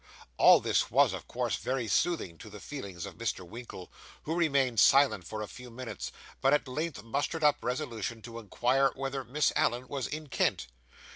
All 0.37 0.59
this 0.59 0.89
was, 0.89 1.13
of 1.13 1.27
course, 1.27 1.57
very 1.57 1.87
soothing 1.87 2.39
to 2.39 2.49
the 2.49 2.59
feelings 2.59 3.05
of 3.05 3.19
Mr. 3.19 3.47
Winkle, 3.47 3.91
who 4.23 4.33
remained 4.33 4.79
silent 4.79 5.27
for 5.27 5.43
a 5.43 5.47
few 5.47 5.69
minutes; 5.69 6.11
but 6.41 6.55
at 6.55 6.67
length 6.67 7.03
mustered 7.03 7.43
up 7.43 7.63
resolution 7.63 8.23
to 8.23 8.39
inquire 8.39 8.89
whether 8.95 9.23
Miss 9.23 9.53
Allen 9.55 9.87
was 9.87 10.07
in 10.07 10.25
Kent. 10.25 10.65